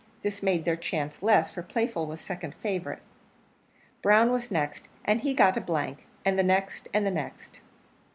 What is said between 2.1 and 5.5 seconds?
second favourite. Brown was next, and he